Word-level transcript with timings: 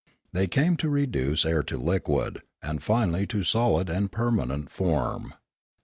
They 0.33 0.47
came 0.47 0.77
to 0.77 0.89
reduce 0.89 1.45
air 1.45 1.61
to 1.61 1.77
liquid, 1.77 2.41
and 2.63 2.81
finally 2.81 3.27
to 3.27 3.43
solid 3.43 3.87
and 3.87 4.11
permanent, 4.11 4.71
form. 4.71 5.33